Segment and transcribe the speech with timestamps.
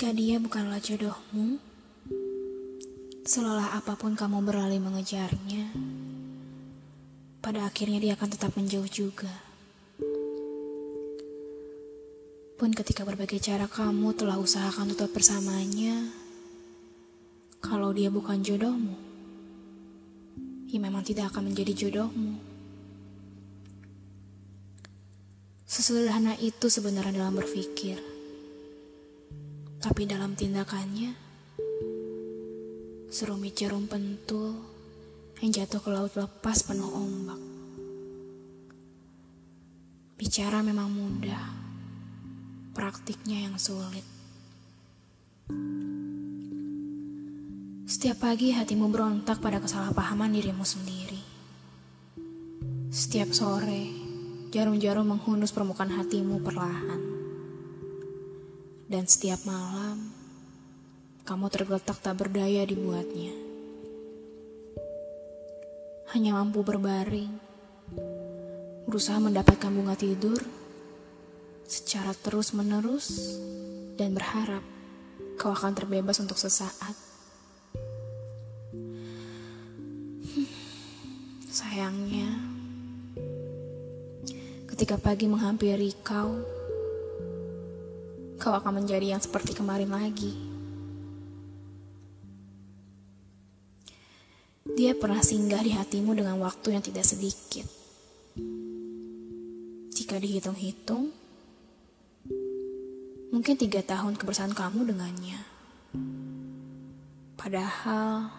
[0.00, 1.60] Jika dia bukanlah jodohmu,
[3.20, 5.76] selelah apa pun kamu beralih mengejarnya,
[7.44, 9.28] pada akhirnya dia akan tetap menjauh juga.
[12.56, 16.08] Pun ketika berbagai cara kamu telah usahakan tetap bersamanya,
[17.60, 18.96] kalau dia bukan jodohmu,
[20.64, 22.40] ya memang tidak akan menjadi jodohmu.
[25.68, 28.19] Sesederhana itu sebenarnya dalam berpikir.
[29.80, 31.16] Tapi dalam tindakannya,
[33.08, 34.60] serumit jarum pentul
[35.40, 37.40] yang jatuh ke laut lepas penuh ombak.
[40.20, 41.44] Bicara memang mudah,
[42.76, 44.04] praktiknya yang sulit.
[47.88, 51.24] Setiap pagi hatimu berontak pada kesalahpahaman dirimu sendiri.
[52.92, 53.88] Setiap sore,
[54.52, 57.19] jarum-jarum menghunus permukaan hatimu perlahan.
[58.90, 60.10] Dan setiap malam,
[61.22, 63.30] kamu tergeletak tak berdaya dibuatnya.
[66.10, 67.30] Hanya mampu berbaring,
[68.90, 70.42] berusaha mendapatkan bunga tidur
[71.70, 73.38] secara terus-menerus
[73.94, 74.66] dan berharap
[75.38, 76.98] kau akan terbebas untuk sesaat.
[81.46, 82.26] Sayangnya,
[84.66, 86.42] ketika pagi menghampiri kau,
[88.40, 90.32] kau akan menjadi yang seperti kemarin lagi.
[94.64, 97.68] Dia pernah singgah di hatimu dengan waktu yang tidak sedikit.
[99.92, 101.12] Jika dihitung-hitung,
[103.28, 105.40] mungkin tiga tahun kebersamaan kamu dengannya.
[107.36, 108.32] Padahal,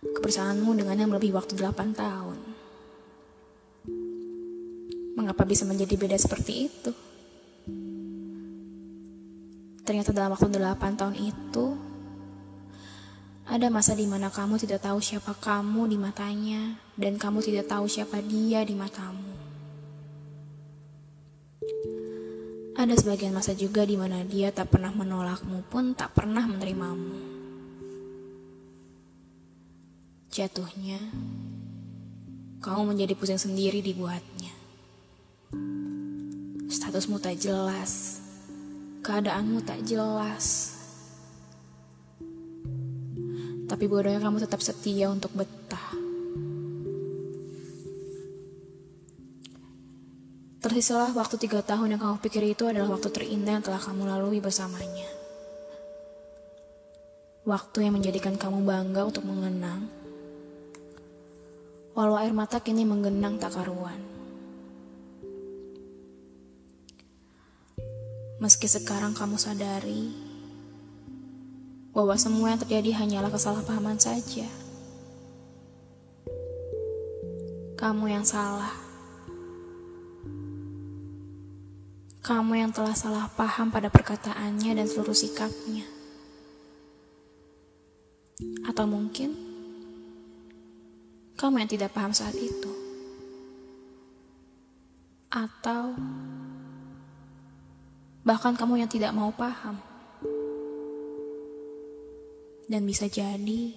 [0.00, 2.40] kebersamaanmu dengannya melebihi waktu delapan tahun.
[5.12, 6.92] Mengapa bisa menjadi beda seperti itu?
[9.84, 11.76] Ternyata dalam waktu delapan tahun itu,
[13.44, 17.84] ada masa di mana kamu tidak tahu siapa kamu di matanya, dan kamu tidak tahu
[17.84, 19.36] siapa dia di matamu.
[22.80, 27.36] Ada sebagian masa juga di mana dia tak pernah menolakmu pun tak pernah menerimamu.
[30.32, 30.98] Jatuhnya,
[32.64, 34.50] kamu menjadi pusing sendiri dibuatnya.
[36.72, 38.23] Statusmu tak jelas,
[39.04, 40.72] keadaanmu tak jelas.
[43.68, 45.92] Tapi bodohnya kamu tetap setia untuk betah.
[50.64, 54.40] Tersisalah waktu tiga tahun yang kamu pikir itu adalah waktu terindah yang telah kamu lalui
[54.40, 55.12] bersamanya.
[57.44, 59.84] Waktu yang menjadikan kamu bangga untuk mengenang.
[61.92, 64.13] Walau air mata kini menggenang tak karuan.
[68.44, 70.12] Meski sekarang kamu sadari
[71.96, 74.44] bahwa semua yang terjadi hanyalah kesalahpahaman saja.
[77.80, 78.68] Kamu yang salah.
[82.20, 85.88] Kamu yang telah salah paham pada perkataannya dan seluruh sikapnya.
[88.68, 89.32] Atau mungkin
[91.40, 92.72] kamu yang tidak paham saat itu.
[95.32, 95.96] Atau
[98.24, 99.76] bahkan kamu yang tidak mau paham.
[102.64, 103.76] Dan bisa jadi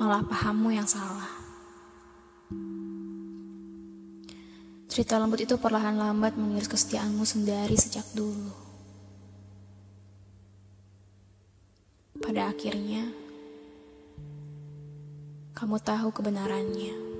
[0.00, 1.28] malah pahammu yang salah.
[4.88, 8.50] Cerita lembut itu perlahan lambat mengiris kesetiaanmu sendiri sejak dulu.
[12.18, 13.04] Pada akhirnya,
[15.52, 17.17] kamu tahu kebenarannya.